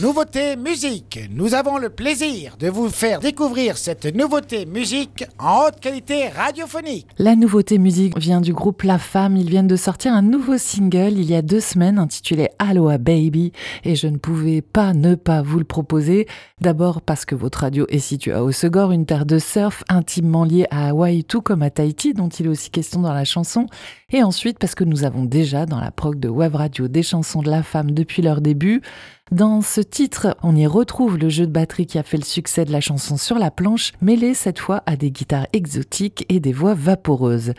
Nouveauté 0.00 0.56
musique. 0.56 1.28
Nous 1.30 1.52
avons 1.52 1.76
le 1.76 1.90
plaisir 1.90 2.56
de 2.58 2.68
vous 2.68 2.88
faire 2.88 3.20
découvrir 3.20 3.76
cette 3.76 4.06
nouveauté 4.06 4.64
musique 4.64 5.26
en 5.38 5.66
haute 5.66 5.78
qualité 5.78 6.28
radiophonique. 6.28 7.06
La 7.18 7.36
nouveauté 7.36 7.76
musique 7.76 8.16
vient 8.18 8.40
du 8.40 8.54
groupe 8.54 8.82
La 8.82 8.96
Femme. 8.96 9.36
Ils 9.36 9.50
viennent 9.50 9.66
de 9.66 9.76
sortir 9.76 10.14
un 10.14 10.22
nouveau 10.22 10.56
single 10.56 11.12
il 11.18 11.30
y 11.30 11.34
a 11.34 11.42
deux 11.42 11.60
semaines 11.60 11.98
intitulé 11.98 12.48
Aloha 12.58 12.96
Baby 12.96 13.52
et 13.84 13.94
je 13.94 14.06
ne 14.06 14.16
pouvais 14.16 14.62
pas 14.62 14.94
ne 14.94 15.16
pas 15.16 15.42
vous 15.42 15.58
le 15.58 15.64
proposer. 15.64 16.26
D'abord 16.62 17.02
parce 17.02 17.26
que 17.26 17.34
votre 17.34 17.60
radio 17.60 17.84
est 17.90 17.98
située 17.98 18.32
à 18.32 18.42
Osegor, 18.42 18.92
une 18.92 19.04
terre 19.04 19.26
de 19.26 19.38
surf 19.38 19.84
intimement 19.90 20.44
liée 20.44 20.66
à 20.70 20.88
Hawaï, 20.88 21.24
tout 21.24 21.42
comme 21.42 21.62
à 21.62 21.68
Tahiti, 21.68 22.14
dont 22.14 22.28
il 22.28 22.46
est 22.46 22.50
aussi 22.50 22.70
question 22.70 23.02
dans 23.02 23.12
la 23.12 23.26
chanson. 23.26 23.66
Et 24.12 24.22
ensuite 24.22 24.58
parce 24.58 24.74
que 24.74 24.84
nous 24.84 25.04
avons 25.04 25.26
déjà 25.26 25.66
dans 25.66 25.78
la 25.78 25.90
prog 25.90 26.18
de 26.18 26.28
Web 26.28 26.54
Radio 26.54 26.88
des 26.88 27.02
chansons 27.02 27.42
de 27.42 27.50
La 27.50 27.62
Femme 27.62 27.90
depuis 27.90 28.22
leur 28.22 28.40
début. 28.40 28.80
Dans 29.30 29.60
ce 29.60 29.80
titre, 29.80 30.36
on 30.42 30.56
y 30.56 30.66
retrouve 30.66 31.16
le 31.16 31.28
jeu 31.28 31.46
de 31.46 31.52
batterie 31.52 31.86
qui 31.86 31.98
a 32.00 32.02
fait 32.02 32.16
le 32.16 32.24
succès 32.24 32.64
de 32.64 32.72
la 32.72 32.80
chanson 32.80 33.16
sur 33.16 33.38
la 33.38 33.52
planche, 33.52 33.92
mêlé 34.02 34.34
cette 34.34 34.58
fois 34.58 34.82
à 34.86 34.96
des 34.96 35.12
guitares 35.12 35.46
exotiques 35.52 36.26
et 36.28 36.40
des 36.40 36.52
voix 36.52 36.74
vaporeuses. 36.74 37.52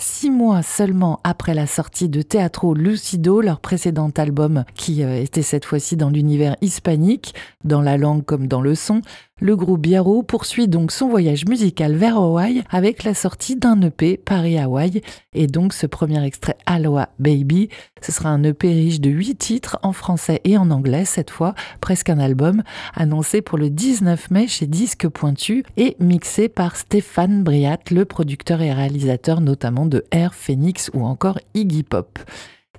Six 0.00 0.30
mois 0.30 0.62
seulement 0.62 1.18
après 1.24 1.54
la 1.54 1.66
sortie 1.66 2.08
de 2.08 2.22
Teatro 2.22 2.72
Lucido, 2.72 3.40
leur 3.40 3.58
précédent 3.58 4.10
album, 4.16 4.64
qui 4.76 5.02
euh, 5.02 5.20
était 5.20 5.42
cette 5.42 5.64
fois-ci 5.64 5.96
dans 5.96 6.08
l'univers 6.08 6.54
hispanique, 6.62 7.34
dans 7.64 7.82
la 7.82 7.96
langue 7.96 8.24
comme 8.24 8.46
dans 8.46 8.60
le 8.60 8.76
son, 8.76 9.02
le 9.40 9.54
groupe 9.54 9.82
Biarro 9.82 10.24
poursuit 10.24 10.66
donc 10.66 10.90
son 10.90 11.08
voyage 11.08 11.46
musical 11.46 11.94
vers 11.94 12.16
Hawaï 12.16 12.64
avec 12.70 13.04
la 13.04 13.14
sortie 13.14 13.54
d'un 13.54 13.80
EP 13.82 14.16
Paris-Hawaï 14.16 15.00
et 15.32 15.46
donc 15.46 15.74
ce 15.74 15.86
premier 15.86 16.24
extrait 16.24 16.56
Aloha 16.66 17.10
Baby. 17.20 17.68
Ce 18.00 18.10
sera 18.10 18.30
un 18.30 18.42
EP 18.42 18.68
riche 18.68 19.00
de 19.00 19.10
huit 19.10 19.36
titres 19.36 19.78
en 19.84 19.92
français 19.92 20.40
et 20.42 20.58
en 20.58 20.72
anglais 20.72 21.04
cette 21.04 21.30
fois, 21.30 21.54
presque 21.80 22.10
un 22.10 22.18
album, 22.18 22.64
annoncé 22.94 23.40
pour 23.40 23.58
le 23.58 23.70
19 23.70 24.32
mai 24.32 24.48
chez 24.48 24.66
Disque 24.66 25.06
Pointu 25.06 25.64
et 25.76 25.96
mixé 26.00 26.48
par 26.48 26.74
Stéphane 26.74 27.44
Briat, 27.44 27.78
le 27.92 28.04
producteur 28.04 28.60
et 28.60 28.72
réalisateur 28.72 29.40
notamment 29.40 29.86
de 29.88 30.04
Air 30.10 30.34
Phoenix 30.34 30.90
ou 30.94 31.04
encore 31.04 31.38
Iggy 31.54 31.82
Pop. 31.82 32.18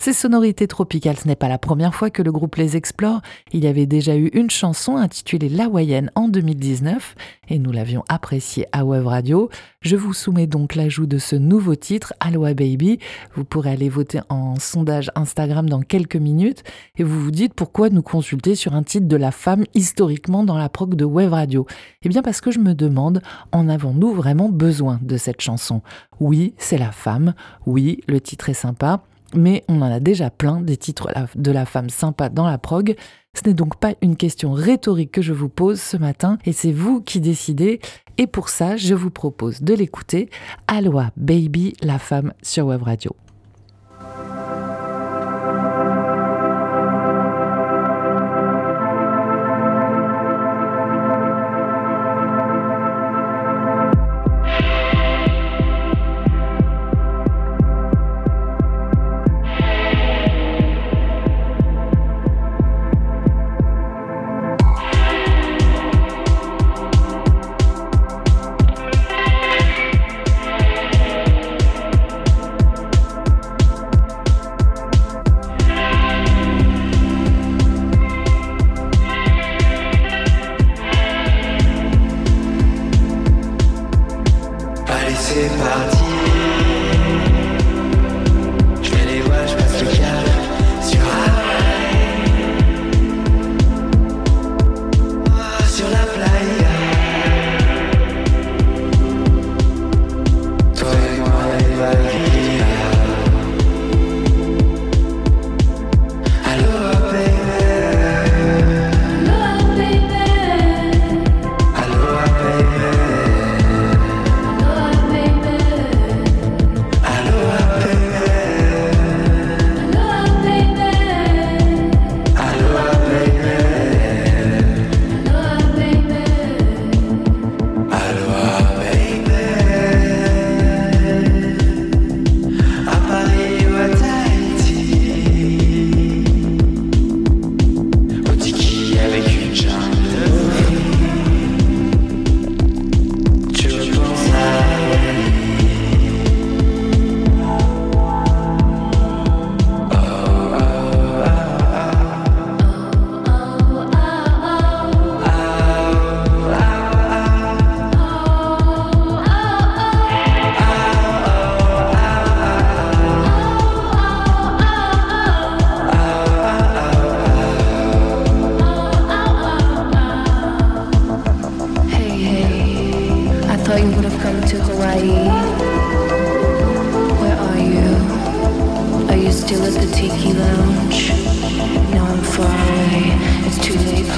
Ces 0.00 0.12
sonorités 0.12 0.68
tropicales, 0.68 1.16
ce 1.16 1.26
n'est 1.26 1.34
pas 1.34 1.48
la 1.48 1.58
première 1.58 1.92
fois 1.92 2.08
que 2.08 2.22
le 2.22 2.30
groupe 2.30 2.54
les 2.54 2.76
explore. 2.76 3.20
Il 3.52 3.64
y 3.64 3.66
avait 3.66 3.84
déjà 3.84 4.16
eu 4.16 4.28
une 4.28 4.48
chanson 4.48 4.96
intitulée 4.96 5.48
L'Hawaïenne 5.48 6.12
en 6.14 6.28
2019 6.28 7.16
et 7.48 7.58
nous 7.58 7.72
l'avions 7.72 8.04
appréciée 8.08 8.66
à 8.70 8.84
Web 8.84 9.06
Radio. 9.06 9.50
Je 9.80 9.96
vous 9.96 10.14
soumets 10.14 10.46
donc 10.46 10.76
l'ajout 10.76 11.06
de 11.06 11.18
ce 11.18 11.34
nouveau 11.34 11.74
titre, 11.74 12.14
Aloha 12.20 12.54
Baby. 12.54 13.00
Vous 13.34 13.44
pourrez 13.44 13.72
aller 13.72 13.88
voter 13.88 14.20
en 14.28 14.54
sondage 14.60 15.10
Instagram 15.16 15.68
dans 15.68 15.82
quelques 15.82 16.16
minutes 16.16 16.62
et 16.96 17.02
vous 17.02 17.20
vous 17.20 17.32
dites 17.32 17.54
pourquoi 17.54 17.90
nous 17.90 18.02
consulter 18.02 18.54
sur 18.54 18.74
un 18.74 18.84
titre 18.84 19.08
de 19.08 19.16
la 19.16 19.32
femme 19.32 19.64
historiquement 19.74 20.44
dans 20.44 20.56
la 20.56 20.68
prog 20.68 20.94
de 20.94 21.04
Web 21.04 21.32
Radio. 21.32 21.66
Eh 22.02 22.08
bien 22.08 22.22
parce 22.22 22.40
que 22.40 22.52
je 22.52 22.60
me 22.60 22.72
demande, 22.72 23.20
en 23.50 23.68
avons-nous 23.68 24.14
vraiment 24.14 24.48
besoin 24.48 25.00
de 25.02 25.16
cette 25.16 25.40
chanson? 25.40 25.82
Oui, 26.20 26.54
c'est 26.56 26.78
la 26.78 26.92
femme. 26.92 27.34
Oui, 27.66 28.00
le 28.06 28.20
titre 28.20 28.48
est 28.48 28.54
sympa 28.54 29.02
mais 29.34 29.64
on 29.68 29.82
en 29.82 29.90
a 29.90 30.00
déjà 30.00 30.30
plein 30.30 30.60
des 30.60 30.76
titres 30.76 31.08
de 31.34 31.50
la 31.50 31.66
femme 31.66 31.90
sympa 31.90 32.28
dans 32.28 32.46
la 32.46 32.58
prog. 32.58 32.94
Ce 33.34 33.48
n'est 33.48 33.54
donc 33.54 33.76
pas 33.76 33.94
une 34.02 34.16
question 34.16 34.52
rhétorique 34.52 35.12
que 35.12 35.22
je 35.22 35.32
vous 35.32 35.48
pose 35.48 35.80
ce 35.80 35.96
matin, 35.96 36.38
et 36.44 36.52
c'est 36.52 36.72
vous 36.72 37.00
qui 37.00 37.20
décidez. 37.20 37.80
Et 38.16 38.26
pour 38.26 38.48
ça, 38.48 38.76
je 38.76 38.94
vous 38.94 39.10
propose 39.10 39.62
de 39.62 39.74
l'écouter. 39.74 40.28
Aloha 40.66 41.10
Baby, 41.16 41.74
la 41.82 41.98
femme 41.98 42.32
sur 42.42 42.66
Web 42.66 42.82
Radio. 42.82 43.14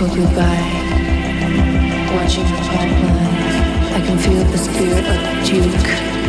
until 0.01 0.17
you 0.17 0.35
die. 0.35 0.81
Watching 2.15 2.45
the 2.45 2.57
pipeline, 2.69 3.93
I 3.93 4.01
can 4.07 4.19
feel 4.19 4.45
the 4.45 4.59
spirit 4.59 5.05
of 5.05 5.47
Duke. 5.47 6.20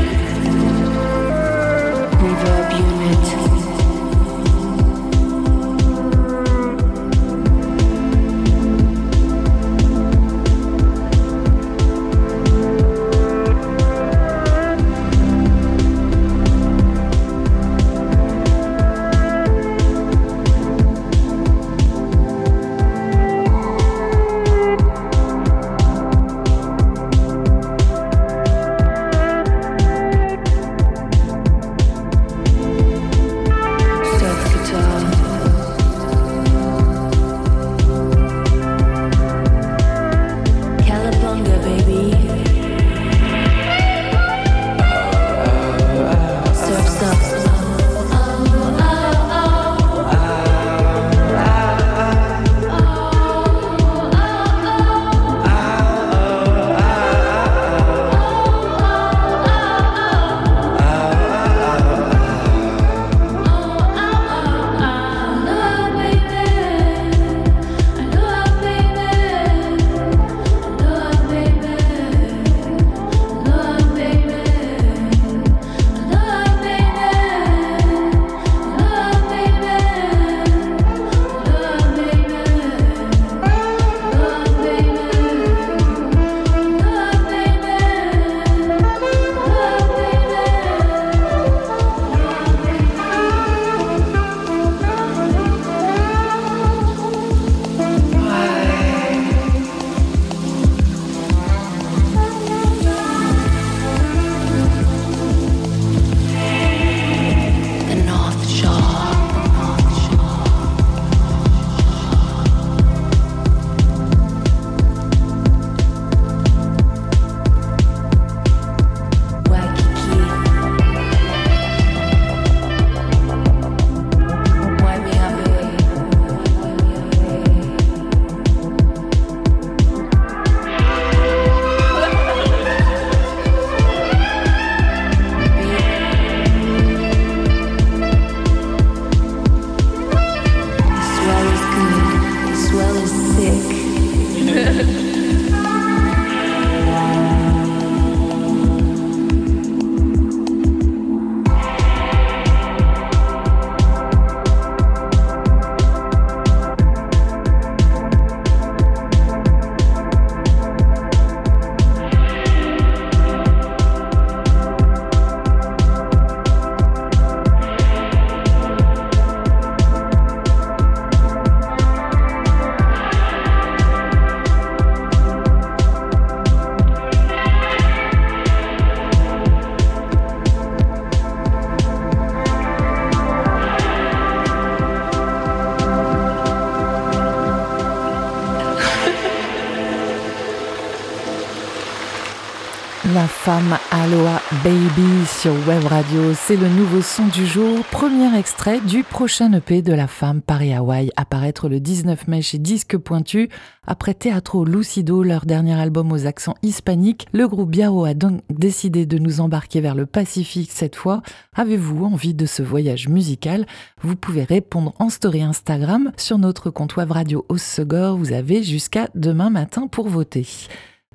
Femme 193.31 193.77
Aloha 193.89 194.39
Baby 194.63 195.25
sur 195.25 195.53
Web 195.67 195.85
Radio. 195.85 196.33
C'est 196.35 196.57
le 196.57 196.67
nouveau 196.67 197.01
son 197.01 197.25
du 197.25 197.47
jour, 197.47 197.83
premier 197.85 198.37
extrait 198.37 198.79
du 198.81 199.03
prochain 199.03 199.51
EP 199.53 199.81
de 199.81 199.93
La 199.93 200.05
Femme 200.05 200.41
Paris 200.41 200.73
Hawaï, 200.73 201.09
apparaître 201.15 201.67
le 201.67 201.79
19 201.79 202.27
mai 202.27 202.43
chez 202.43 202.59
Disque 202.59 202.97
Pointu. 202.97 203.49
Après 203.87 204.13
Teatro 204.13 204.63
Lucido, 204.63 205.23
leur 205.23 205.45
dernier 205.45 205.73
album 205.73 206.11
aux 206.11 206.27
accents 206.27 206.53
hispaniques, 206.61 207.27
le 207.31 207.47
groupe 207.47 207.71
Biao 207.71 208.05
a 208.05 208.13
donc 208.13 208.41
décidé 208.49 209.07
de 209.07 209.17
nous 209.17 209.41
embarquer 209.41 209.81
vers 209.81 209.95
le 209.95 210.05
Pacifique 210.05 210.69
cette 210.71 210.95
fois. 210.95 211.23
Avez-vous 211.55 212.05
envie 212.05 212.35
de 212.35 212.45
ce 212.45 212.61
voyage 212.61 213.07
musical? 213.07 213.65
Vous 214.03 214.15
pouvez 214.15 214.43
répondre 214.43 214.93
en 214.99 215.09
story 215.09 215.41
Instagram 215.41 216.11
sur 216.15 216.37
notre 216.37 216.69
compte 216.69 216.95
Web 216.95 217.11
Radio 217.11 217.45
Ossegor. 217.49 218.17
Vous 218.17 218.33
avez 218.33 218.61
jusqu'à 218.61 219.07
demain 219.15 219.49
matin 219.49 219.87
pour 219.87 220.09
voter. 220.09 220.45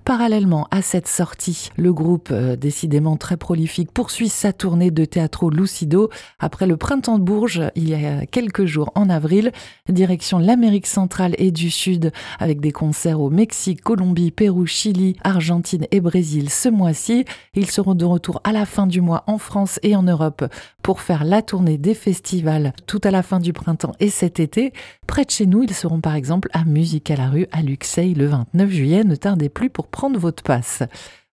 Parallèlement 0.07 0.69
à 0.71 0.83
cette 0.83 1.09
sortie, 1.09 1.71
le 1.75 1.93
groupe, 1.93 2.29
euh, 2.31 2.55
décidément 2.55 3.17
très 3.17 3.37
prolifique, 3.37 3.91
poursuit 3.91 4.29
sa 4.29 4.53
tournée 4.53 4.93
de 4.93 5.05
théâtre 5.05 5.51
Lucido. 5.51 6.11
Après 6.39 6.69
le 6.69 6.77
printemps 6.77 7.19
de 7.19 7.25
Bourges, 7.25 7.65
il 7.75 7.89
y 7.89 7.95
a 7.97 8.25
quelques 8.25 8.67
jours 8.67 8.93
en 8.95 9.11
avril, 9.11 9.51
direction 9.89 10.39
l'Amérique 10.39 10.87
centrale 10.87 11.35
et 11.39 11.51
du 11.51 11.73
Sud, 11.73 12.13
avec 12.39 12.61
des 12.61 12.71
concerts 12.71 13.21
au 13.21 13.31
Mexique, 13.31 13.83
Colombie, 13.83 14.31
Pérou, 14.31 14.65
Chili, 14.65 15.17
Argentine 15.25 15.89
et 15.91 16.01
Brésil 16.01 16.51
ce 16.51 16.69
mois-ci. 16.69 17.25
Ils 17.55 17.69
seront 17.69 17.97
de 17.97 18.05
retour 18.05 18.41
à 18.45 18.53
la 18.53 18.65
fin 18.65 18.87
du 18.87 19.01
mois 19.01 19.25
en 19.27 19.39
France 19.39 19.81
et 19.83 19.97
en 19.97 20.05
Europe 20.05 20.45
pour 20.85 21.01
faire 21.01 21.25
la 21.25 21.43
tournée 21.43 21.79
des 21.79 21.95
festivals 21.95 22.75
tout 22.87 23.01
à 23.03 23.11
la 23.11 23.25
fin 23.25 23.41
du 23.41 23.53
printemps 23.53 23.97
et 23.99 24.11
cet 24.11 24.39
été. 24.39 24.73
Près 25.09 25.25
de 25.25 25.31
chez 25.31 25.47
nous, 25.47 25.65
ils 25.65 25.75
seront 25.75 26.01
par 26.01 26.15
exemple 26.15 26.49
à 26.53 26.65
Musique 26.65 27.11
à 27.11 27.17
la 27.17 27.29
rue 27.29 27.49
à 27.51 27.61
Luxeuil 27.61 28.15
le 28.15 28.27
29 28.27 28.71
juillet. 28.71 29.03
Ne 29.03 29.17
tardez 29.17 29.49
plus 29.49 29.69
pour 29.69 29.89
prendre 29.97 30.21
votre 30.21 30.43
passe. 30.43 30.83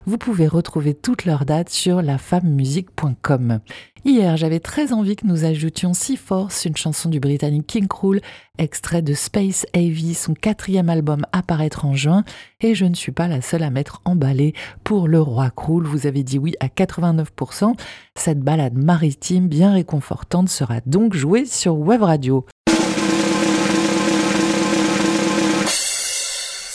Vous 0.06 0.18
pouvez 0.18 0.46
retrouver 0.46 0.94
toutes 0.94 1.24
leurs 1.24 1.44
dates 1.44 1.68
sur 1.68 2.00
lafammusique.com. 2.00 3.58
Hier, 4.04 4.36
j'avais 4.36 4.60
très 4.60 4.92
envie 4.92 5.16
que 5.16 5.26
nous 5.26 5.44
ajoutions 5.44 5.94
Sea 5.94 6.16
Force, 6.16 6.64
une 6.64 6.76
chanson 6.76 7.08
du 7.08 7.18
britannique 7.18 7.66
King 7.66 7.88
Krul, 7.88 8.20
extrait 8.58 9.02
de 9.02 9.14
Space 9.14 9.66
AV, 9.74 10.14
son 10.14 10.34
quatrième 10.34 10.90
album 10.90 11.26
à 11.32 11.42
paraître 11.42 11.84
en 11.84 11.96
juin, 11.96 12.22
et 12.60 12.76
je 12.76 12.84
ne 12.84 12.94
suis 12.94 13.10
pas 13.10 13.26
la 13.26 13.42
seule 13.42 13.64
à 13.64 13.70
m'être 13.70 14.00
emballée 14.04 14.54
pour 14.84 15.08
le 15.08 15.20
roi 15.20 15.50
Krul. 15.50 15.84
Vous 15.84 16.06
avez 16.06 16.22
dit 16.22 16.38
oui 16.38 16.54
à 16.60 16.68
89%. 16.68 17.74
Cette 18.14 18.40
balade 18.40 18.78
maritime 18.78 19.48
bien 19.48 19.72
réconfortante 19.72 20.48
sera 20.48 20.80
donc 20.86 21.14
jouée 21.14 21.46
sur 21.46 21.76
Web 21.76 22.02
Radio. 22.02 22.46